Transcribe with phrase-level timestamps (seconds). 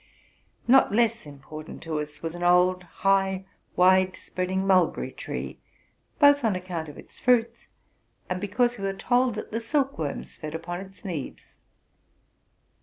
[0.67, 5.59] Not less important to us was an old, high, wide spreading mulberry tree,
[6.17, 7.67] both on necount of its fruits,
[8.27, 11.53] and because we were told that the silk worms fed upon its leaves.